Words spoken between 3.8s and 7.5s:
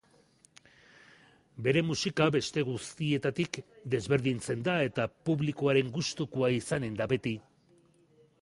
desberdintzen da eta publikoaren gustukoa izanen da beti.